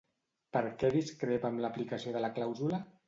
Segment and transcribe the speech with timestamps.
[0.55, 2.81] Per què discrepa amb l'aplicació de la clàusula?